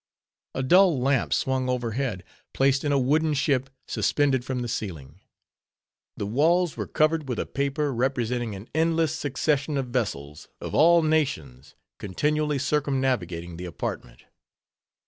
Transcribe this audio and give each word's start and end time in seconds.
A 0.55 0.63
dull 0.63 0.99
lamp 0.99 1.31
swung 1.31 1.69
overhead, 1.69 2.23
placed 2.53 2.83
in 2.83 2.91
a 2.91 2.97
wooden 2.97 3.35
ship 3.35 3.69
suspended 3.87 4.43
from 4.43 4.63
the 4.63 4.67
ceiling. 4.67 5.19
The 6.17 6.25
walls 6.25 6.75
were 6.75 6.87
covered 6.87 7.29
with 7.29 7.37
a 7.37 7.45
paper, 7.45 7.93
representing 7.93 8.55
an 8.55 8.67
endless 8.73 9.13
succession 9.13 9.77
of 9.77 9.89
vessels 9.89 10.47
of 10.59 10.73
all 10.73 11.03
nations 11.03 11.75
continually 11.99 12.57
circumnavigating 12.57 13.57
the 13.57 13.65
apartment. 13.65 14.23